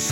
He 0.00 0.06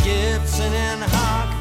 Gibson 0.00 0.72
and 0.72 1.02
Hawk. 1.02 1.51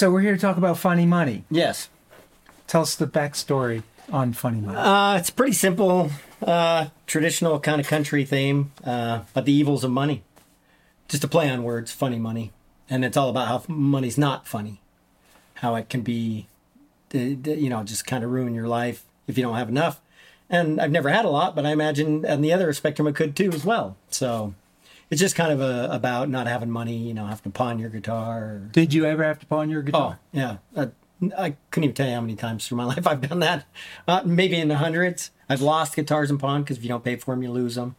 So 0.00 0.10
we're 0.10 0.22
here 0.22 0.34
to 0.34 0.40
talk 0.40 0.56
about 0.56 0.78
Funny 0.78 1.04
Money. 1.04 1.44
Yes. 1.50 1.90
Tell 2.66 2.80
us 2.80 2.94
the 2.96 3.06
backstory 3.06 3.82
on 4.10 4.32
Funny 4.32 4.62
Money. 4.62 4.78
Uh, 4.78 5.18
it's 5.18 5.28
pretty 5.28 5.52
simple, 5.52 6.10
uh, 6.40 6.86
traditional 7.06 7.60
kind 7.60 7.82
of 7.82 7.86
country 7.86 8.24
theme, 8.24 8.72
uh, 8.82 9.24
but 9.34 9.44
the 9.44 9.52
evils 9.52 9.84
of 9.84 9.90
money. 9.90 10.22
Just 11.08 11.22
a 11.22 11.28
play 11.28 11.50
on 11.50 11.64
words, 11.64 11.92
funny 11.92 12.18
money. 12.18 12.50
And 12.88 13.04
it's 13.04 13.18
all 13.18 13.28
about 13.28 13.48
how 13.48 13.62
money's 13.68 14.16
not 14.16 14.48
funny, 14.48 14.80
how 15.56 15.74
it 15.74 15.90
can 15.90 16.00
be, 16.00 16.46
you 17.12 17.68
know, 17.68 17.84
just 17.84 18.06
kind 18.06 18.24
of 18.24 18.30
ruin 18.30 18.54
your 18.54 18.68
life 18.68 19.04
if 19.26 19.36
you 19.36 19.44
don't 19.44 19.56
have 19.56 19.68
enough. 19.68 20.00
And 20.48 20.80
I've 20.80 20.90
never 20.90 21.10
had 21.10 21.26
a 21.26 21.30
lot, 21.30 21.54
but 21.54 21.66
I 21.66 21.72
imagine 21.72 22.24
on 22.24 22.40
the 22.40 22.54
other 22.54 22.72
spectrum 22.72 23.06
it 23.06 23.16
could 23.16 23.36
too 23.36 23.50
as 23.52 23.66
well. 23.66 23.98
So 24.08 24.54
it's 25.10 25.20
just 25.20 25.34
kind 25.34 25.52
of 25.52 25.60
a, 25.60 25.88
about 25.90 26.28
not 26.28 26.46
having 26.46 26.70
money, 26.70 26.96
you 26.96 27.12
know, 27.12 27.26
having 27.26 27.42
to 27.42 27.50
pawn 27.50 27.78
your 27.78 27.90
guitar. 27.90 28.38
Or, 28.38 28.68
Did 28.72 28.94
you 28.94 29.04
ever 29.04 29.24
have 29.24 29.38
to 29.40 29.46
pawn 29.46 29.68
your 29.68 29.82
guitar? 29.82 30.18
Oh, 30.22 30.24
yeah. 30.32 30.58
Uh, 30.74 30.86
I 31.36 31.56
couldn't 31.70 31.84
even 31.84 31.94
tell 31.94 32.08
you 32.08 32.14
how 32.14 32.20
many 32.20 32.36
times 32.36 32.66
through 32.66 32.78
my 32.78 32.84
life 32.94 33.06
I've 33.06 33.20
done 33.20 33.40
that. 33.40 33.66
Uh, 34.06 34.22
maybe 34.24 34.56
in 34.56 34.68
the 34.68 34.76
hundreds. 34.76 35.32
I've 35.48 35.60
lost 35.60 35.96
guitars 35.96 36.30
and 36.30 36.38
pawn 36.38 36.62
because 36.62 36.78
if 36.78 36.84
you 36.84 36.88
don't 36.88 37.04
pay 37.04 37.16
for 37.16 37.34
them, 37.34 37.42
you 37.42 37.50
lose 37.50 37.74
them. 37.74 37.96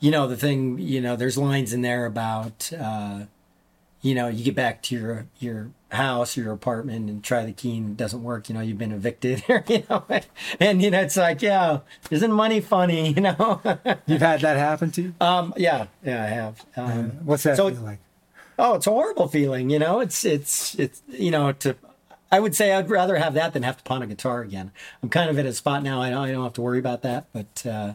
You 0.00 0.10
know, 0.10 0.26
the 0.26 0.36
thing, 0.36 0.78
you 0.78 1.00
know, 1.00 1.14
there's 1.14 1.38
lines 1.38 1.72
in 1.72 1.82
there 1.82 2.04
about, 2.06 2.72
uh, 2.76 3.26
you 4.02 4.14
know, 4.14 4.28
you 4.28 4.44
get 4.44 4.54
back 4.54 4.82
to 4.82 4.94
your 4.96 5.26
your 5.38 5.70
house, 5.90 6.36
your 6.36 6.52
apartment, 6.52 7.08
and 7.08 7.22
try 7.22 7.44
the 7.44 7.52
key 7.52 7.76
and 7.76 7.90
it 7.90 7.96
doesn't 7.96 8.22
work. 8.22 8.48
You 8.48 8.54
know, 8.54 8.60
you've 8.60 8.78
been 8.78 8.92
evicted, 8.92 9.42
you 9.68 9.84
know, 9.88 10.04
and 10.60 10.82
you 10.82 10.90
know, 10.90 11.00
it's 11.00 11.16
like, 11.16 11.40
yeah, 11.42 11.80
isn't 12.10 12.32
money 12.32 12.60
funny? 12.60 13.12
You 13.14 13.22
know, 13.22 13.60
You've 14.06 14.20
had 14.22 14.40
that 14.40 14.56
happen 14.56 14.90
to 14.92 15.02
you? 15.02 15.14
um, 15.20 15.54
yeah, 15.56 15.86
yeah, 16.04 16.22
I 16.24 16.26
have. 16.26 16.66
Um, 16.76 17.10
What's 17.24 17.44
that 17.44 17.56
so- 17.56 17.70
feel 17.70 17.80
like? 17.82 17.98
Oh, 18.58 18.74
it's 18.74 18.86
a 18.86 18.90
horrible 18.90 19.28
feeling. 19.28 19.70
You 19.70 19.78
know, 19.78 20.00
it's 20.00 20.24
it's 20.24 20.74
it's 20.78 21.02
you 21.08 21.30
know 21.30 21.52
to. 21.52 21.74
I 22.30 22.38
would 22.40 22.54
say 22.54 22.72
I'd 22.72 22.88
rather 22.88 23.16
have 23.16 23.34
that 23.34 23.52
than 23.52 23.62
have 23.62 23.76
to 23.78 23.84
pawn 23.84 24.02
a 24.02 24.06
guitar 24.06 24.40
again. 24.40 24.72
I'm 25.02 25.08
kind 25.10 25.28
of 25.30 25.38
at 25.38 25.44
a 25.46 25.52
spot 25.52 25.82
now. 25.82 26.00
I 26.00 26.10
don't, 26.10 26.18
I 26.28 26.32
don't 26.32 26.42
have 26.44 26.52
to 26.54 26.62
worry 26.62 26.78
about 26.78 27.02
that, 27.02 27.26
but 27.32 27.66
uh, 27.66 27.92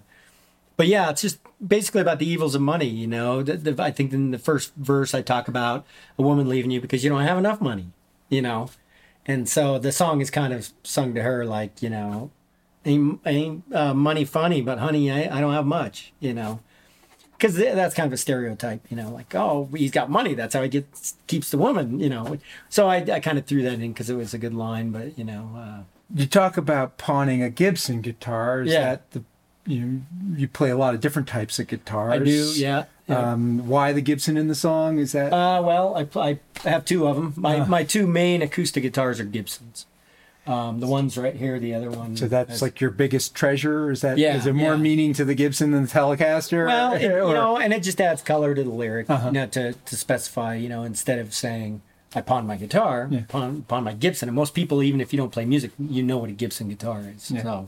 but 0.78 0.88
yeah, 0.88 1.10
it's 1.10 1.22
just 1.22 1.40
basically 1.66 2.02
about 2.02 2.20
the 2.20 2.28
evils 2.28 2.56
of 2.56 2.62
money. 2.62 2.88
You 2.88 3.08
know, 3.08 3.44
the, 3.44 3.58
the, 3.58 3.84
I 3.84 3.92
think 3.92 4.14
in 4.14 4.32
the 4.32 4.40
first 4.40 4.74
verse 4.76 5.14
I 5.14 5.22
talk 5.22 5.48
about 5.48 5.86
a 6.18 6.22
woman 6.22 6.48
leaving 6.48 6.72
you 6.72 6.80
because 6.80 7.04
you 7.04 7.10
don't 7.10 7.24
have 7.24 7.38
enough 7.38 7.60
money. 7.60 7.88
You 8.30 8.42
know, 8.42 8.70
and 9.26 9.48
so 9.50 9.80
the 9.80 9.92
song 9.92 10.22
is 10.22 10.30
kind 10.30 10.54
of 10.54 10.70
sung 10.84 11.14
to 11.16 11.22
her 11.24 11.46
like 11.46 11.82
you 11.82 11.90
know, 11.90 12.32
ain't, 12.86 13.20
ain't 13.26 13.64
uh, 13.74 13.94
money 13.94 14.24
funny, 14.26 14.62
but 14.62 14.78
honey, 14.80 15.12
I, 15.12 15.38
I 15.38 15.42
don't 15.42 15.54
have 15.54 15.66
much. 15.66 16.14
You 16.20 16.34
know 16.34 16.60
because 17.38 17.56
that's 17.56 17.94
kind 17.94 18.08
of 18.08 18.14
a 18.14 18.18
stereotype, 18.18 18.84
you 18.90 18.98
know, 18.98 19.12
like 19.12 19.36
oh 19.36 19.70
he's 19.76 19.92
got 19.92 20.10
money, 20.10 20.34
that's 20.34 20.56
how 20.56 20.64
he 20.64 20.70
gets 20.70 21.16
keeps 21.28 21.52
the 21.52 21.58
woman, 21.58 22.00
you 22.00 22.10
know. 22.10 22.38
So 22.68 22.90
I, 22.90 22.98
I 23.12 23.20
kind 23.20 23.38
of 23.38 23.46
threw 23.46 23.62
that 23.62 23.74
in 23.74 23.94
because 23.94 24.10
it 24.10 24.16
was 24.16 24.34
a 24.34 24.40
good 24.40 24.56
line, 24.56 24.90
but 24.90 25.18
you 25.20 25.24
know, 25.24 25.52
uh, 25.56 25.84
You 26.16 26.26
talk 26.26 26.58
about 26.58 26.98
pawning 26.98 27.44
a 27.44 27.52
Gibson 27.52 28.02
guitar. 28.02 28.62
Is 28.62 28.74
Yeah. 28.74 28.82
that 28.82 29.12
the 29.12 29.24
you 29.68 30.02
you 30.36 30.48
play 30.48 30.70
a 30.70 30.78
lot 30.78 30.96
of 30.96 31.02
different 31.02 31.28
types 31.28 31.60
of 31.60 31.68
guitars? 31.68 32.14
I 32.14 32.18
do, 32.24 32.54
yeah. 32.56 32.86
yeah. 33.08 33.32
Um, 33.34 33.68
why 33.68 33.92
the 33.94 34.02
Gibson 34.02 34.38
in 34.38 34.48
the 34.48 34.56
song? 34.56 34.98
Is 35.00 35.12
that 35.12 35.34
uh, 35.34 35.62
well, 35.62 35.96
I, 35.96 36.08
I 36.20 36.40
have 36.70 36.86
two 36.86 37.08
of 37.08 37.16
them. 37.16 37.34
My 37.38 37.66
my 37.66 37.84
two 37.84 38.08
main 38.08 38.42
acoustic 38.42 38.84
guitars 38.84 39.20
are 39.20 39.26
Gibsons. 39.26 39.86
Um, 40.46 40.80
the 40.80 40.88
one's 40.88 41.18
right 41.18 41.36
here, 41.36 41.60
the 41.60 41.74
other 41.76 41.92
one. 41.92 42.16
so? 42.16 42.26
That's 42.30 42.56
is- 42.56 42.62
like 42.62 42.80
your 42.80 42.90
biggest 42.90 43.36
treasure. 43.36 43.92
Is 43.92 44.00
that? 44.00 44.18
Yeah, 44.18 44.38
Is 44.38 44.46
there 44.46 44.54
more 44.54 44.76
yeah. 44.76 44.80
meaning 44.80 45.12
to 45.14 45.26
the 45.26 45.36
Gibson 45.36 45.72
than 45.72 45.82
the 45.84 45.90
Telecaster? 45.90 46.66
Well, 46.66 46.94
it, 46.94 47.02
you 47.02 47.10
know, 47.10 47.58
and 47.58 47.74
it 47.74 47.84
just 47.84 48.00
adds 48.00 48.22
color 48.22 48.56
to 48.56 48.64
the 48.64 48.70
lyric, 48.70 49.10
Uh-huh. 49.10 49.26
you 49.28 49.34
know, 49.34 49.48
to, 49.48 49.74
to 49.74 49.96
specify, 49.98 50.56
you 50.56 50.70
know, 50.70 50.84
instead 50.84 51.20
of 51.20 51.34
saying 51.34 51.82
I 52.16 52.22
pawn 52.22 52.48
my 52.48 52.56
guitar, 52.56 53.10
Yeah. 53.12 53.24
pawn, 53.28 53.64
pawn 53.64 53.84
my 53.84 53.94
Gibson. 53.94 54.30
And 54.30 54.36
most 54.38 54.54
people, 54.54 54.82
even 54.82 55.02
if 55.02 55.12
you 55.12 55.18
don't 55.18 55.34
play 55.34 55.44
music, 55.44 55.72
you 55.78 56.02
know 56.02 56.18
what 56.18 56.30
a 56.30 56.34
Gibson 56.34 56.70
guitar 56.70 57.04
is. 57.14 57.30
Yeah. 57.30 57.44
So 57.44 57.68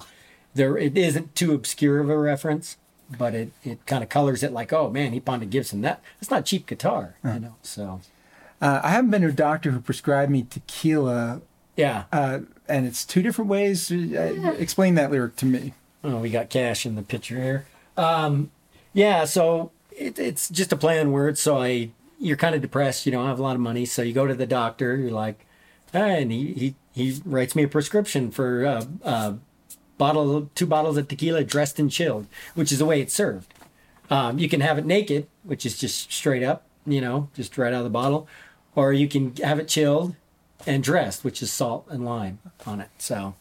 there, 0.53 0.77
it 0.77 0.97
isn't 0.97 1.35
too 1.35 1.53
obscure 1.53 1.99
of 1.99 2.09
a 2.09 2.17
reference, 2.17 2.77
but 3.17 3.33
it, 3.35 3.51
it 3.63 3.85
kind 3.85 4.03
of 4.03 4.09
colors 4.09 4.43
it 4.43 4.51
like, 4.51 4.71
oh 4.73 4.89
man, 4.89 5.13
he 5.13 5.19
pawned 5.19 5.43
a 5.43 5.45
Gibson. 5.45 5.81
That 5.81 6.01
that's 6.19 6.31
not 6.31 6.45
cheap 6.45 6.67
guitar, 6.67 7.15
Uh-huh. 7.23 7.33
you 7.35 7.39
know. 7.39 7.55
So 7.61 8.01
uh, 8.61 8.81
I 8.83 8.89
haven't 8.89 9.11
been 9.11 9.21
to 9.21 9.29
a 9.29 9.31
doctor 9.31 9.71
who 9.71 9.79
prescribed 9.79 10.31
me 10.31 10.45
tequila, 10.49 11.41
yeah, 11.75 12.03
uh, 12.11 12.39
and 12.67 12.85
it's 12.85 13.05
two 13.05 13.21
different 13.21 13.49
ways. 13.49 13.91
Uh, 13.91 14.55
explain 14.57 14.95
that 14.95 15.11
lyric 15.11 15.35
to 15.37 15.45
me. 15.45 15.73
Oh, 16.03 16.17
we 16.17 16.29
got 16.29 16.49
cash 16.49 16.85
in 16.85 16.95
the 16.95 17.01
picture 17.03 17.35
here. 17.41 17.65
Um, 17.97 18.51
yeah, 18.93 19.25
so 19.25 19.71
it, 19.91 20.17
it's 20.19 20.49
just 20.49 20.71
a 20.71 20.77
play 20.77 20.99
on 20.99 21.11
words. 21.11 21.39
So 21.41 21.57
I, 21.57 21.89
you're 22.19 22.37
kind 22.37 22.55
of 22.55 22.61
depressed. 22.61 23.05
You 23.05 23.11
don't 23.11 23.27
have 23.27 23.39
a 23.39 23.43
lot 23.43 23.55
of 23.55 23.61
money, 23.61 23.85
so 23.85 24.01
you 24.01 24.13
go 24.13 24.25
to 24.27 24.33
the 24.35 24.45
doctor. 24.47 24.95
You're 24.95 25.11
like, 25.11 25.45
"Hey," 25.91 26.21
and 26.21 26.31
he 26.31 26.53
he, 26.53 26.75
he 26.93 27.21
writes 27.25 27.55
me 27.55 27.63
a 27.63 27.67
prescription 27.67 28.29
for 28.31 28.65
uh, 28.65 28.85
uh, 29.03 29.33
bottle 29.99 30.49
two 30.55 30.65
bottles 30.65 30.97
of 30.97 31.07
tequila 31.07 31.43
dressed 31.43 31.77
and 31.77 31.91
chilled, 31.91 32.25
which 32.55 32.71
is 32.71 32.79
the 32.79 32.85
way 32.85 32.99
it's 32.99 33.13
served. 33.13 33.53
Um, 34.09 34.39
you 34.39 34.49
can 34.49 34.61
have 34.61 34.79
it 34.79 34.85
naked, 34.87 35.27
which 35.43 35.63
is 35.67 35.77
just 35.77 36.11
straight 36.11 36.41
up, 36.41 36.63
you 36.87 36.99
know, 37.01 37.29
just 37.35 37.55
right 37.59 37.71
out 37.71 37.79
of 37.79 37.83
the 37.83 37.91
bottle, 37.91 38.27
or 38.73 38.91
you 38.91 39.07
can 39.07 39.35
have 39.35 39.59
it 39.59 39.67
chilled 39.67 40.15
and 40.65 40.83
dressed, 40.83 41.23
which 41.23 41.43
is 41.43 41.51
salt 41.51 41.85
and 41.89 42.03
lime 42.03 42.39
on 42.65 42.81
it. 42.81 42.89
So 42.97 43.35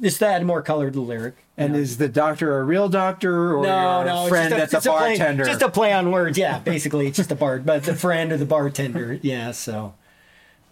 just 0.00 0.18
to 0.18 0.26
add 0.26 0.44
more 0.44 0.60
color 0.60 0.90
to 0.90 0.94
the 0.94 1.00
lyric. 1.00 1.36
And 1.56 1.72
know. 1.74 1.78
is 1.78 1.98
the 1.98 2.08
doctor 2.08 2.58
a 2.58 2.64
real 2.64 2.88
doctor 2.88 3.56
or 3.56 3.62
No, 3.62 4.02
no, 4.04 4.28
friend 4.28 4.52
a, 4.52 4.62
at 4.62 4.70
the 4.70 4.76
just 4.76 4.86
a 4.86 4.90
play- 4.90 5.16
bartender? 5.18 5.44
just 5.44 5.62
a 5.62 5.68
play 5.70 5.92
on 5.92 6.10
words. 6.10 6.36
Yeah, 6.36 6.58
basically, 6.58 7.06
it's 7.06 7.16
just 7.16 7.30
a 7.30 7.34
bar, 7.34 7.58
but 7.64 7.84
the 7.84 7.94
friend 7.94 8.32
or 8.32 8.36
the 8.36 8.46
bartender. 8.46 9.18
Yeah, 9.22 9.50
so, 9.52 9.94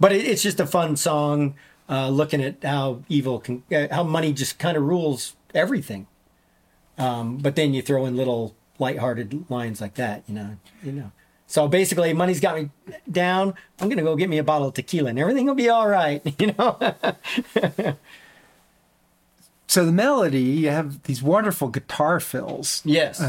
but 0.01 0.13
it, 0.13 0.25
it's 0.27 0.43
just 0.43 0.59
a 0.61 0.67
fun 0.67 0.97
song, 0.97 1.55
uh, 1.91 2.09
looking 2.09 2.41
at 2.43 2.63
how 2.63 3.03
evil 3.09 3.41
can, 3.41 3.63
uh, 3.75 3.89
how 3.91 4.03
money 4.05 4.33
just 4.33 4.59
kind 4.59 4.77
of 4.77 4.85
rules 4.85 5.35
everything. 5.55 6.07
Um, 6.97 7.39
but 7.39 7.57
then 7.57 7.75
you 7.75 7.83
throw 7.83 8.07
in 8.07 8.17
little 8.17 8.55
lighthearted 8.79 9.51
lines 9.51 9.81
like 9.81 9.95
that, 9.95 10.23
you 10.29 10.35
know, 10.35 10.57
you 10.83 10.93
know. 10.93 11.11
So 11.47 11.67
basically, 11.67 12.13
money's 12.13 12.39
got 12.41 12.55
me 12.57 12.71
down. 13.11 13.55
I'm 13.81 13.89
gonna 13.89 14.03
go 14.03 14.15
get 14.15 14.29
me 14.29 14.39
a 14.39 14.45
bottle 14.45 14.69
of 14.69 14.75
tequila, 14.75 15.11
and 15.11 15.19
everything 15.19 15.47
will 15.47 15.55
be 15.57 15.69
all 15.69 15.89
right, 15.89 16.23
you 16.39 16.55
know. 16.57 16.79
so 19.67 19.85
the 19.85 19.93
melody, 19.93 20.41
you 20.43 20.69
have 20.69 21.03
these 21.05 21.23
wonderful 21.23 21.69
guitar 21.69 22.21
fills. 22.21 22.83
yes. 22.85 23.21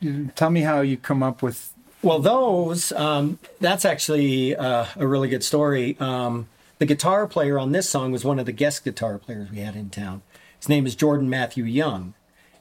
You- 0.00 0.30
Tell 0.36 0.50
me 0.50 0.60
how 0.62 0.80
you 0.82 0.96
come 0.98 1.22
up 1.22 1.42
with. 1.42 1.72
Well, 2.02 2.18
those, 2.18 2.92
um, 2.92 3.38
that's 3.60 3.86
actually 3.86 4.54
uh, 4.54 4.84
a 4.96 5.06
really 5.06 5.28
good 5.28 5.42
story. 5.42 5.96
Um, 5.98 6.48
the 6.78 6.86
guitar 6.86 7.26
player 7.26 7.58
on 7.58 7.72
this 7.72 7.88
song 7.88 8.12
was 8.12 8.24
one 8.24 8.38
of 8.38 8.46
the 8.46 8.52
guest 8.52 8.84
guitar 8.84 9.18
players 9.18 9.50
we 9.50 9.58
had 9.58 9.76
in 9.76 9.90
town. 9.90 10.22
His 10.58 10.68
name 10.68 10.86
is 10.86 10.94
Jordan 10.94 11.28
Matthew 11.30 11.64
Young, 11.64 12.14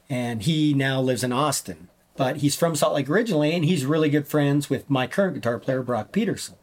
and 0.09 0.43
he 0.43 0.73
now 0.73 1.01
lives 1.01 1.23
in 1.23 1.31
Austin. 1.31 1.89
But 2.15 2.37
he's 2.37 2.55
from 2.55 2.75
Salt 2.75 2.93
Lake 2.93 3.09
originally, 3.09 3.53
and 3.53 3.65
he's 3.65 3.85
really 3.85 4.09
good 4.09 4.27
friends 4.27 4.69
with 4.69 4.89
my 4.89 5.07
current 5.07 5.33
guitar 5.33 5.57
player, 5.57 5.81
Brock 5.81 6.11
Peterson. 6.11 6.55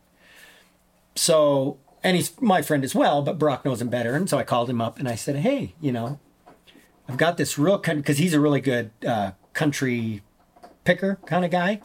So, 1.17 1.79
and 2.05 2.17
he's 2.17 2.41
my 2.41 2.63
friend 2.63 2.85
as 2.85 2.95
well, 2.95 3.21
but 3.21 3.39
Brock 3.39 3.65
knows 3.65 3.83
him 3.83 3.89
better. 3.89 4.15
And 4.15 4.31
so 4.31 4.39
I 4.39 4.45
called 4.45 4.71
him 4.71 4.81
up 4.81 4.99
and 4.99 5.09
I 5.09 5.17
said, 5.17 5.37
hey, 5.37 5.75
you 5.81 5.91
know, 5.91 6.21
I've 7.09 7.17
got 7.17 7.37
this 7.37 7.59
real, 7.59 7.79
because 7.79 8.19
he's 8.19 8.33
a 8.33 8.39
really 8.39 8.61
good 8.61 8.93
uh, 9.05 9.33
country 9.53 10.23
picker 10.85 11.19
kind 11.27 11.45
of 11.45 11.51
guy. 11.51 11.81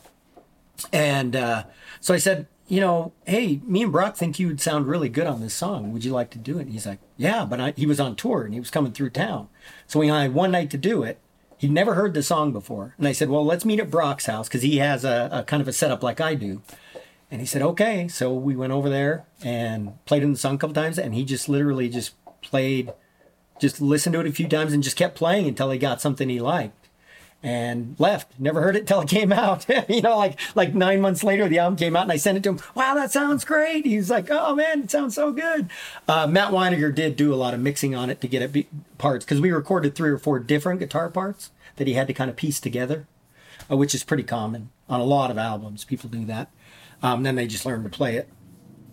And 0.93 1.35
uh, 1.35 1.63
so 1.99 2.13
I 2.13 2.17
said, 2.17 2.45
you 2.67 2.79
know, 2.79 3.13
hey, 3.25 3.61
me 3.65 3.83
and 3.83 3.91
Brock 3.91 4.15
think 4.15 4.39
you 4.39 4.47
would 4.47 4.61
sound 4.61 4.87
really 4.87 5.09
good 5.09 5.27
on 5.27 5.39
this 5.39 5.53
song. 5.53 5.91
Would 5.91 6.03
you 6.03 6.11
like 6.11 6.31
to 6.31 6.39
do 6.39 6.57
it? 6.57 6.63
And 6.63 6.71
he's 6.71 6.87
like, 6.87 6.99
yeah, 7.15 7.45
but 7.45 7.59
I, 7.59 7.73
he 7.75 7.85
was 7.85 7.99
on 7.99 8.15
tour 8.15 8.43
and 8.43 8.53
he 8.53 8.59
was 8.59 8.71
coming 8.71 8.91
through 8.91 9.11
town. 9.11 9.49
So 9.87 9.99
we 9.99 10.07
had 10.07 10.33
one 10.33 10.51
night 10.51 10.71
to 10.71 10.77
do 10.77 11.03
it. 11.03 11.19
He'd 11.57 11.71
never 11.71 11.93
heard 11.93 12.13
the 12.13 12.23
song 12.23 12.51
before. 12.51 12.95
And 12.97 13.07
I 13.07 13.11
said, 13.11 13.29
well, 13.29 13.45
let's 13.45 13.65
meet 13.65 13.79
at 13.79 13.91
Brock's 13.91 14.25
house 14.25 14.47
because 14.47 14.63
he 14.63 14.77
has 14.77 15.05
a, 15.05 15.29
a 15.31 15.43
kind 15.43 15.61
of 15.61 15.67
a 15.67 15.73
setup 15.73 16.03
like 16.03 16.19
I 16.19 16.33
do. 16.33 16.61
And 17.29 17.39
he 17.39 17.47
said, 17.47 17.61
okay. 17.61 18.07
So 18.07 18.33
we 18.33 18.55
went 18.55 18.73
over 18.73 18.89
there 18.89 19.25
and 19.43 20.03
played 20.05 20.23
him 20.23 20.33
the 20.33 20.39
song 20.39 20.55
a 20.55 20.57
couple 20.57 20.73
times. 20.73 20.97
And 20.97 21.13
he 21.13 21.23
just 21.23 21.47
literally 21.47 21.87
just 21.87 22.13
played, 22.41 22.91
just 23.59 23.79
listened 23.79 24.13
to 24.13 24.19
it 24.21 24.27
a 24.27 24.31
few 24.31 24.47
times 24.47 24.73
and 24.73 24.83
just 24.83 24.97
kept 24.97 25.15
playing 25.15 25.47
until 25.47 25.69
he 25.69 25.77
got 25.77 26.01
something 26.01 26.29
he 26.29 26.39
liked 26.39 26.84
and 27.45 27.95
left. 27.99 28.39
Never 28.39 28.63
heard 28.63 28.75
it 28.75 28.87
till 28.87 29.01
it 29.01 29.07
came 29.07 29.31
out. 29.31 29.67
you 29.89 30.01
know, 30.01 30.17
like 30.17 30.39
like 30.55 30.73
nine 30.73 30.99
months 30.99 31.23
later, 31.23 31.47
the 31.47 31.59
album 31.59 31.77
came 31.77 31.95
out, 31.95 32.01
and 32.01 32.11
I 32.11 32.17
sent 32.17 32.39
it 32.39 32.43
to 32.43 32.49
him. 32.49 32.59
Wow, 32.73 32.95
that 32.95 33.11
sounds 33.11 33.45
great. 33.45 33.85
He 33.85 33.97
was 33.97 34.09
like, 34.09 34.29
"Oh 34.31 34.55
man, 34.55 34.81
it 34.81 34.91
sounds 34.91 35.13
so 35.13 35.31
good." 35.31 35.69
Uh, 36.07 36.25
Matt 36.25 36.51
Weiniger 36.51 36.93
did 36.93 37.15
do 37.15 37.31
a 37.31 37.35
lot 37.35 37.53
of 37.53 37.59
mixing 37.59 37.93
on 37.93 38.09
it 38.09 38.19
to 38.21 38.27
get 38.27 38.41
it 38.41 38.51
be- 38.51 38.67
parts 38.97 39.23
because 39.23 39.39
we 39.39 39.51
recorded 39.51 39.93
three 39.93 40.09
or 40.09 40.17
four 40.17 40.39
different 40.39 40.79
guitar 40.79 41.07
parts 41.07 41.51
that 41.75 41.85
he 41.85 41.93
had 41.93 42.07
to 42.07 42.13
kind 42.13 42.31
of 42.31 42.35
piece 42.35 42.59
together, 42.59 43.05
uh, 43.69 43.77
which 43.77 43.93
is 43.93 44.03
pretty 44.03 44.23
common 44.23 44.71
on 44.89 44.99
a 44.99 45.05
lot 45.05 45.29
of 45.29 45.37
albums. 45.37 45.85
People 45.85 46.09
do 46.09 46.25
that. 46.25 46.49
Um, 47.03 47.21
then 47.21 47.35
they 47.35 47.45
just 47.45 47.65
learn 47.65 47.83
to 47.83 47.89
play 47.89 48.15
it, 48.15 48.27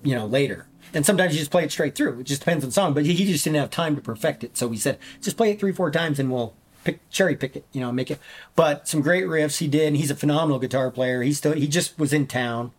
you 0.02 0.14
know, 0.14 0.26
later. 0.26 0.66
And 0.92 1.06
sometimes 1.06 1.32
you 1.32 1.38
just 1.38 1.50
play 1.50 1.64
it 1.64 1.72
straight 1.72 1.94
through. 1.94 2.20
It 2.20 2.24
just 2.24 2.42
depends 2.42 2.64
on 2.64 2.70
song. 2.70 2.92
But 2.92 3.06
he, 3.06 3.14
he 3.14 3.24
just 3.32 3.44
didn't 3.44 3.56
have 3.56 3.70
time 3.70 3.96
to 3.96 4.02
perfect 4.02 4.44
it. 4.44 4.58
So 4.58 4.66
we 4.66 4.76
said, 4.76 4.98
just 5.22 5.38
play 5.38 5.52
it 5.52 5.60
three, 5.60 5.72
four 5.72 5.90
times 5.90 6.18
and 6.18 6.30
we'll 6.30 6.54
pick 6.84 7.08
cherry 7.10 7.36
pick 7.36 7.56
it, 7.56 7.64
you 7.72 7.80
know, 7.80 7.92
make 7.92 8.10
it. 8.10 8.18
But 8.56 8.88
some 8.88 9.00
great 9.00 9.24
riffs 9.24 9.58
he 9.58 9.68
did. 9.68 9.88
And 9.88 9.96
he's 9.96 10.10
a 10.10 10.16
phenomenal 10.16 10.58
guitar 10.58 10.90
player. 10.90 11.22
He 11.22 11.32
still 11.32 11.52
he 11.52 11.66
just 11.66 11.98
was 11.98 12.12
in 12.12 12.26
town 12.26 12.72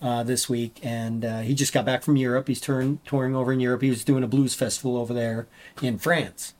uh, 0.00 0.22
this 0.22 0.48
week, 0.48 0.78
and 0.82 1.24
uh, 1.24 1.40
he 1.40 1.54
just 1.54 1.72
got 1.72 1.84
back 1.84 2.02
from 2.02 2.16
Europe. 2.16 2.48
He's 2.48 2.60
touring 2.60 3.00
touring 3.04 3.34
over 3.34 3.52
in 3.52 3.60
Europe. 3.60 3.82
He 3.82 3.90
was 3.90 4.04
doing 4.04 4.22
a 4.22 4.28
blues 4.28 4.54
festival 4.54 4.96
over 4.96 5.12
there 5.12 5.46
in 5.82 5.98
France, 5.98 6.54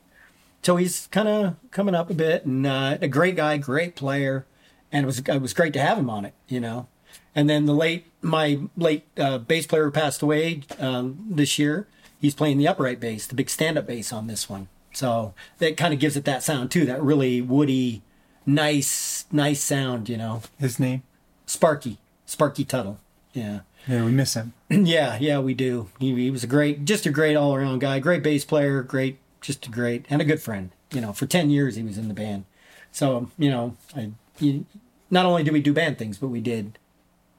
so 0.63 0.77
he's 0.77 1.07
kind 1.09 1.29
of 1.29 1.57
coming 1.71 1.95
up 1.95 2.11
a 2.11 2.15
bit. 2.15 2.45
And 2.45 2.67
uh, 2.67 2.99
a 3.01 3.09
great 3.09 3.37
guy, 3.37 3.57
great 3.59 3.95
player, 3.95 4.47
and 4.91 5.05
it 5.05 5.07
was 5.07 5.21
it 5.21 5.43
was 5.43 5.53
great 5.53 5.73
to 5.75 5.81
have 5.81 5.99
him 5.99 6.11
on 6.11 6.25
it. 6.25 6.35
You 6.49 6.61
know, 6.61 6.89
and 7.35 7.49
then 7.49 7.67
the 7.67 7.75
late 7.75 8.07
my 8.23 8.61
late 8.77 9.05
uh, 9.17 9.39
bass 9.39 9.67
player 9.67 9.91
passed 9.91 10.23
away 10.23 10.63
um, 10.79 11.25
this 11.31 11.59
year. 11.59 11.87
He's 12.21 12.35
playing 12.35 12.59
the 12.59 12.67
upright 12.67 12.99
bass, 12.99 13.29
the 13.29 13.37
big 13.37 13.49
stand 13.49 13.79
up 13.79 13.87
bass 13.87 14.13
on 14.13 14.27
this 14.27 14.49
one. 14.49 14.69
So 14.99 15.33
that 15.59 15.77
kind 15.77 15.95
of 15.95 16.01
gives 16.01 16.17
it 16.17 16.25
that 16.25 16.43
sound 16.43 16.73
too, 16.73 16.85
that 16.87 17.01
really 17.01 17.41
woody, 17.41 18.03
nice, 18.45 19.27
nice 19.31 19.63
sound. 19.63 20.09
You 20.09 20.17
know, 20.17 20.43
His 20.59 20.81
name? 20.81 21.05
Sparky, 21.47 21.99
Sparky 22.27 22.65
Tuttle. 22.65 22.99
Yeah. 23.33 23.61
Yeah, 23.87 24.05
we 24.05 24.11
miss 24.11 24.35
him. 24.35 24.55
Yeah, 24.69 25.17
yeah, 25.21 25.39
we 25.39 25.55
do. 25.55 25.89
He, 26.01 26.13
he 26.17 26.31
was 26.33 26.43
a 26.43 26.49
great, 26.49 26.85
just 26.85 27.07
a 27.07 27.11
great 27.11 27.37
all 27.37 27.55
around 27.55 27.79
guy, 27.79 28.01
great 28.01 28.25
bass 28.25 28.45
player, 28.45 28.83
great, 28.83 29.19
just 29.41 29.67
a 29.69 29.71
great, 29.71 30.05
and 30.11 30.21
a 30.21 30.25
good 30.25 30.43
friend. 30.43 30.71
You 30.93 31.01
know, 31.01 31.13
for 31.13 31.27
10 31.27 31.49
years 31.49 31.77
he 31.77 31.85
was 31.85 31.97
in 31.97 32.09
the 32.09 32.15
band. 32.15 32.45
So, 32.91 33.31
you 33.39 33.51
know, 33.51 33.77
I, 33.95 34.11
you, 34.41 34.67
not 35.13 35.27
only 35.27 35.45
did 35.45 35.53
we 35.53 35.63
do 35.63 35.73
band 35.73 35.97
things, 35.97 36.19
but 36.19 36.27
we 36.27 36.41
did, 36.41 36.77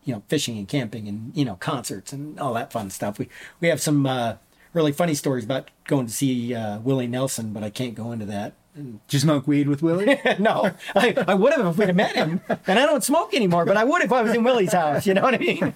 you 0.06 0.13
know, 0.13 0.24
fishing 0.30 0.58
and 0.58 0.68
camping 0.68 1.10
and, 1.10 1.36
you 1.36 1.44
know, 1.44 1.56
concerts 1.56 2.13
and 2.13 2.39
all 2.39 2.54
that 2.54 2.72
fun 2.72 2.89
stuff. 2.89 3.20
We, 3.20 3.28
we 3.60 3.68
have 3.68 3.82
some 3.82 4.06
uh, 4.06 4.36
really 4.73 4.91
funny 4.91 5.15
stories 5.15 5.45
about 5.45 5.69
going 5.88 6.07
to 6.07 6.13
see 6.13 6.53
uh, 6.53 6.79
Willie 6.79 7.07
Nelson, 7.07 7.53
but 7.53 7.63
I 7.63 7.69
can't 7.69 7.95
go 7.95 8.11
into 8.11 8.25
that. 8.25 8.53
Did 8.75 8.99
you 9.09 9.19
smoke 9.19 9.47
weed 9.47 9.67
with 9.67 9.81
Willie? 9.81 10.19
no, 10.39 10.71
I, 10.95 11.13
I 11.27 11.33
would 11.33 11.53
have 11.53 11.65
if 11.65 11.77
we'd 11.77 11.88
have 11.88 11.95
met 11.95 12.15
him. 12.15 12.39
And 12.65 12.79
I 12.79 12.85
don't 12.85 13.03
smoke 13.03 13.33
anymore, 13.33 13.65
but 13.65 13.75
I 13.75 13.83
would 13.83 14.03
if 14.03 14.11
I 14.11 14.21
was 14.21 14.33
in 14.33 14.43
Willie's 14.43 14.71
house. 14.71 15.05
You 15.05 15.15
know 15.15 15.23
what 15.23 15.33
I 15.33 15.38
mean? 15.38 15.73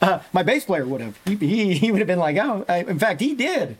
Uh, 0.00 0.20
my 0.32 0.42
bass 0.42 0.64
player 0.64 0.84
would 0.84 1.00
have. 1.00 1.18
He, 1.24 1.36
he, 1.36 1.74
he 1.74 1.90
would 1.90 2.00
have 2.00 2.06
been 2.06 2.18
like, 2.18 2.36
oh, 2.36 2.64
I, 2.68 2.78
in 2.80 2.98
fact, 2.98 3.20
he 3.20 3.34
did. 3.34 3.78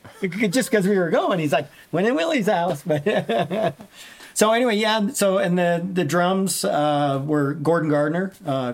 Just 0.50 0.70
because 0.70 0.88
we 0.88 0.96
were 0.96 1.10
going. 1.10 1.38
He's 1.38 1.52
like, 1.52 1.68
went 1.92 2.06
in 2.06 2.14
Willie's 2.14 2.46
house. 2.46 2.82
But 2.82 3.76
so 4.34 4.52
anyway, 4.52 4.76
yeah. 4.76 5.08
So 5.10 5.38
and 5.38 5.58
the 5.58 5.86
the 5.92 6.04
drums 6.04 6.64
uh, 6.64 7.22
were 7.24 7.54
Gordon 7.54 7.90
Gardner, 7.90 8.32
uh, 8.46 8.72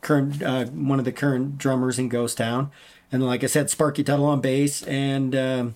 current 0.00 0.42
uh, 0.42 0.66
one 0.66 0.98
of 0.98 1.04
the 1.04 1.12
current 1.12 1.58
drummers 1.58 1.98
in 1.98 2.08
Ghost 2.08 2.38
Town, 2.38 2.70
and 3.12 3.24
like 3.24 3.44
I 3.44 3.46
said, 3.46 3.70
Sparky 3.70 4.04
Tuttle 4.04 4.26
on 4.26 4.40
bass 4.40 4.82
and. 4.82 5.34
Um, 5.34 5.74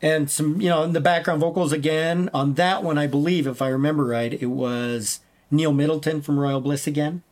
and 0.00 0.30
some 0.30 0.60
you 0.60 0.68
know 0.68 0.84
in 0.84 0.92
the 0.92 1.00
background 1.00 1.40
vocals 1.40 1.72
again. 1.72 2.30
On 2.32 2.54
that 2.54 2.82
one 2.82 2.98
i 2.98 3.06
believe 3.06 3.46
if 3.46 3.60
i 3.60 3.68
remember 3.68 4.04
right 4.04 4.32
it 4.32 4.46
was 4.46 5.20
neil 5.50 5.72
middleton 5.72 6.22
from 6.22 6.38
royal 6.38 6.60
bliss 6.60 6.86
again. 6.86 7.22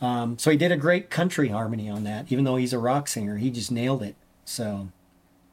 Um, 0.00 0.38
so 0.38 0.50
he 0.50 0.56
did 0.56 0.72
a 0.72 0.76
great 0.76 1.10
country 1.10 1.48
harmony 1.48 1.88
on 1.88 2.04
that 2.04 2.30
even 2.30 2.44
though 2.44 2.56
he's 2.56 2.72
a 2.72 2.78
rock 2.78 3.08
singer. 3.08 3.36
He 3.36 3.50
just 3.50 3.70
nailed 3.70 4.02
it. 4.02 4.16
So 4.44 4.88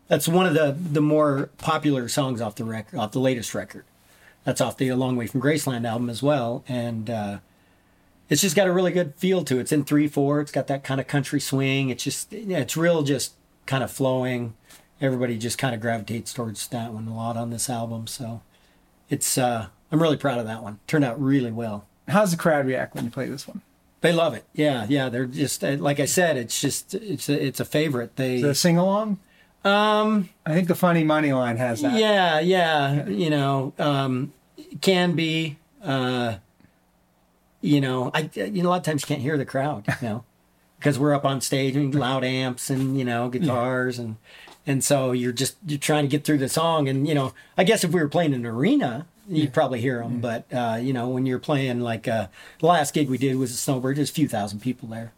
that's 0.07 0.27
one 0.27 0.45
of 0.45 0.53
the 0.53 0.75
the 0.79 1.01
more 1.01 1.49
popular 1.57 2.07
songs 2.07 2.41
off 2.41 2.55
the 2.55 2.65
record 2.65 2.99
off 2.99 3.11
the 3.11 3.19
latest 3.19 3.53
record. 3.53 3.85
That's 4.43 4.61
off 4.61 4.77
the 4.77 4.87
a 4.87 4.95
long 4.95 5.15
way 5.15 5.27
from 5.27 5.41
graceland 5.41 5.87
album 5.87 6.09
as 6.09 6.23
well. 6.23 6.63
And 6.67 7.09
uh, 7.09 7.39
it's 8.29 8.41
just 8.41 8.55
got 8.55 8.67
a 8.67 8.71
really 8.71 8.91
good 8.91 9.13
feel 9.15 9.43
to 9.43 9.57
it 9.57 9.61
it's 9.61 9.71
in 9.71 9.83
3-4 9.83 10.41
it's 10.41 10.51
got 10.51 10.67
that 10.67 10.83
kind 10.83 11.01
of 11.01 11.07
country 11.07 11.39
swing 11.39 11.89
it's 11.89 12.03
just 12.03 12.31
yeah, 12.31 12.59
it's 12.59 12.77
real 12.77 13.03
just 13.03 13.33
kind 13.65 13.83
of 13.83 13.91
flowing 13.91 14.53
everybody 15.01 15.37
just 15.37 15.57
kind 15.57 15.73
of 15.73 15.81
gravitates 15.81 16.33
towards 16.33 16.67
that 16.67 16.93
one 16.93 17.07
a 17.07 17.15
lot 17.15 17.37
on 17.37 17.49
this 17.49 17.69
album. 17.69 18.07
So 18.07 18.41
it's 19.09 19.37
uh, 19.37 19.67
I'm 19.91 20.01
really 20.01 20.17
proud 20.17 20.39
of 20.39 20.45
that 20.47 20.63
one. 20.63 20.79
Turned 20.87 21.05
out 21.05 21.21
really 21.21 21.51
well. 21.51 21.85
How's 22.07 22.31
the 22.31 22.37
crowd 22.37 22.65
react 22.65 22.95
when 22.95 23.05
you 23.05 23.11
play 23.11 23.27
this 23.27 23.47
one? 23.47 23.61
They 24.01 24.13
love 24.13 24.33
it. 24.33 24.45
Yeah, 24.53 24.85
yeah. 24.89 25.09
They're 25.09 25.25
just 25.25 25.63
uh, 25.63 25.77
like 25.77 25.99
I 25.99 26.05
said. 26.05 26.37
It's 26.37 26.59
just 26.59 26.93
it's 26.95 27.29
a, 27.29 27.45
it's 27.45 27.59
a 27.59 27.65
favorite. 27.65 28.15
They 28.15 28.41
a 28.41 28.55
sing 28.55 28.77
along? 28.77 29.19
um 29.65 30.29
I 30.45 30.53
think 30.53 30.69
the 30.69 30.75
funny 30.75 31.03
money 31.03 31.33
line 31.33 31.57
has 31.57 31.81
that. 31.81 31.99
yeah 31.99 32.39
yeah 32.39 33.05
you 33.07 33.29
know 33.29 33.73
um 33.77 34.31
can 34.79 35.17
be 35.17 35.57
uh 35.83 36.35
you 37.61 37.81
know 37.81 38.11
I 38.13 38.29
you 38.33 38.63
know 38.63 38.69
a 38.69 38.71
lot 38.71 38.77
of 38.77 38.83
times 38.83 39.03
you 39.03 39.07
can't 39.07 39.21
hear 39.21 39.37
the 39.37 39.45
crowd 39.45 39.85
you 40.01 40.07
know 40.07 40.23
because 40.79 40.97
we're 40.97 41.13
up 41.13 41.25
on 41.25 41.41
stage 41.41 41.75
and 41.75 41.93
loud 41.93 42.23
amps 42.23 42.69
and 42.69 42.97
you 42.97 43.05
know 43.05 43.29
guitars 43.29 43.99
and 43.99 44.15
and 44.65 44.83
so 44.83 45.11
you're 45.11 45.31
just 45.31 45.57
you're 45.65 45.79
trying 45.79 46.03
to 46.03 46.07
get 46.09 46.23
through 46.23 46.37
the 46.37 46.49
song 46.49 46.87
and 46.87 47.07
you 47.07 47.13
know 47.13 47.33
I 47.57 47.63
guess 47.63 47.83
if 47.83 47.91
we 47.91 47.99
were 47.99 48.07
playing 48.09 48.33
an 48.33 48.45
arena 48.45 49.05
you'd 49.27 49.53
probably 49.53 49.79
hear 49.79 49.99
them 49.99 50.19
but 50.21 50.45
uh, 50.51 50.77
you 50.81 50.93
know 50.93 51.09
when 51.09 51.25
you're 51.25 51.39
playing 51.39 51.81
like 51.81 52.07
uh, 52.07 52.27
the 52.59 52.65
last 52.65 52.93
gig 52.93 53.09
we 53.09 53.17
did 53.17 53.35
was 53.35 53.51
a 53.51 53.57
snowbird 53.57 53.97
there's 53.97 54.09
a 54.09 54.13
few 54.13 54.27
thousand 54.27 54.59
people 54.59 54.89
there 54.89 55.11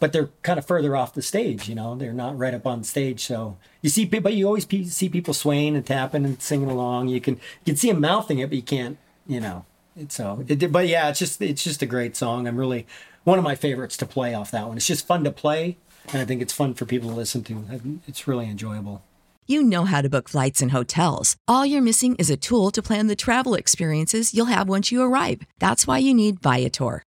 but 0.00 0.12
they're 0.12 0.30
kind 0.42 0.58
of 0.58 0.66
further 0.66 0.96
off 0.96 1.14
the 1.14 1.22
stage 1.22 1.68
you 1.68 1.74
know 1.74 1.94
they're 1.94 2.12
not 2.12 2.36
right 2.36 2.54
up 2.54 2.66
on 2.66 2.82
stage 2.82 3.20
so 3.20 3.56
you 3.80 3.88
see 3.88 4.04
people 4.04 4.22
but 4.22 4.34
you 4.34 4.46
always 4.46 4.66
see 4.92 5.08
people 5.08 5.32
swaying 5.32 5.76
and 5.76 5.86
tapping 5.86 6.24
and 6.24 6.42
singing 6.42 6.68
along 6.68 7.08
you 7.08 7.20
can 7.20 7.34
you 7.34 7.72
can 7.72 7.76
see 7.76 7.90
them 7.90 8.00
mouthing 8.00 8.40
it 8.40 8.48
but 8.48 8.56
you 8.56 8.62
can't 8.62 8.98
you 9.28 9.38
know 9.38 9.64
so 10.08 10.44
it, 10.48 10.72
but 10.72 10.88
yeah 10.88 11.08
it's 11.08 11.18
just 11.18 11.40
it's 11.42 11.62
just 11.64 11.82
a 11.82 11.86
great 11.86 12.16
song 12.16 12.46
i'm 12.48 12.56
really 12.56 12.86
one 13.24 13.38
of 13.38 13.44
my 13.44 13.54
favorites 13.54 13.96
to 13.96 14.06
play 14.06 14.34
off 14.34 14.50
that 14.50 14.66
one 14.66 14.76
it's 14.76 14.86
just 14.86 15.06
fun 15.06 15.22
to 15.24 15.30
play 15.30 15.76
and 16.12 16.20
i 16.20 16.24
think 16.24 16.40
it's 16.42 16.52
fun 16.52 16.74
for 16.74 16.84
people 16.86 17.08
to 17.10 17.14
listen 17.16 17.42
to 17.44 17.64
it's 18.06 18.26
really 18.26 18.48
enjoyable 18.48 19.02
You 19.46 19.62
know 19.62 19.84
how 19.84 20.00
to 20.02 20.08
book 20.08 20.28
flights 20.28 20.62
and 20.62 20.70
hotels. 20.70 21.36
All 21.46 21.66
you're 21.66 21.82
missing 21.90 22.14
is 22.16 22.30
a 22.30 22.36
tool 22.36 22.70
to 22.70 22.80
plan 22.80 23.08
the 23.08 23.16
travel 23.16 23.54
experiences 23.58 24.32
you'll 24.32 24.54
have 24.56 24.68
once 24.68 24.92
you 24.92 25.02
arrive. 25.02 25.42
That's 25.58 25.84
why 25.86 25.98
you 25.98 26.14
need 26.14 26.40
Viator. 26.40 27.02